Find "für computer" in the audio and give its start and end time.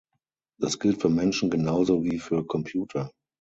2.17-3.11